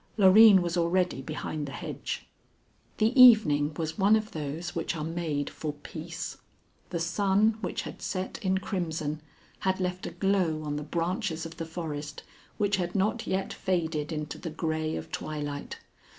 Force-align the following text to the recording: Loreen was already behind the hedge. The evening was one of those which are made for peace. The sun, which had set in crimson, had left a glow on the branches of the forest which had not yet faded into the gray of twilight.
Loreen 0.17 0.63
was 0.63 0.77
already 0.77 1.21
behind 1.21 1.67
the 1.67 1.71
hedge. 1.73 2.25
The 2.97 3.13
evening 3.21 3.75
was 3.75 3.99
one 3.99 4.15
of 4.15 4.31
those 4.31 4.73
which 4.73 4.95
are 4.95 5.03
made 5.03 5.47
for 5.47 5.73
peace. 5.73 6.37
The 6.89 6.97
sun, 6.99 7.59
which 7.61 7.83
had 7.83 8.01
set 8.01 8.43
in 8.43 8.57
crimson, 8.57 9.21
had 9.59 9.79
left 9.79 10.07
a 10.07 10.09
glow 10.11 10.63
on 10.63 10.77
the 10.77 10.81
branches 10.81 11.45
of 11.45 11.57
the 11.57 11.67
forest 11.67 12.23
which 12.57 12.77
had 12.77 12.95
not 12.95 13.27
yet 13.27 13.53
faded 13.53 14.11
into 14.11 14.39
the 14.39 14.49
gray 14.49 14.95
of 14.95 15.11
twilight. 15.11 15.77